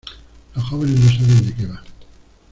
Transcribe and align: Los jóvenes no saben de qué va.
Los 0.55 0.65
jóvenes 0.65 0.99
no 0.99 1.11
saben 1.11 1.45
de 1.45 1.53
qué 1.53 1.67
va. 1.67 1.83